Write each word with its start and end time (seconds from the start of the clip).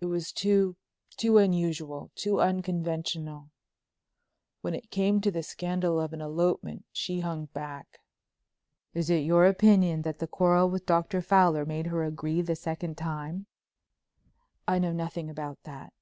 "It 0.00 0.06
was 0.06 0.32
too—too 0.32 1.38
unusual—too 1.38 2.40
unconventional. 2.40 3.52
When 4.60 4.74
it 4.74 4.90
came 4.90 5.20
to 5.20 5.30
the 5.30 5.44
scandal 5.44 6.00
of 6.00 6.12
an 6.12 6.20
elopement 6.20 6.84
she 6.90 7.20
hung 7.20 7.44
back." 7.54 8.00
"Is 8.92 9.08
it 9.08 9.22
your 9.22 9.46
opinion 9.46 10.02
that 10.02 10.18
the 10.18 10.26
quarrel 10.26 10.68
with 10.68 10.84
Dr. 10.84 11.22
Fowler 11.22 11.64
made 11.64 11.86
her 11.86 12.02
agree 12.02 12.42
the 12.42 12.56
second 12.56 12.98
time?" 12.98 13.46
"I 14.66 14.80
know 14.80 14.92
nothing 14.92 15.30
about 15.30 15.60
that." 15.62 15.92